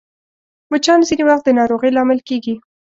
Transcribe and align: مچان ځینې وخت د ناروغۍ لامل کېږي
مچان 0.71 0.99
ځینې 1.07 1.23
وخت 1.25 1.43
د 1.45 1.49
ناروغۍ 1.59 1.89
لامل 1.93 2.19
کېږي 2.27 2.55